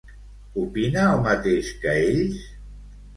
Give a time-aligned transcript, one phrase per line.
[0.61, 2.41] Opina el mateix que ells?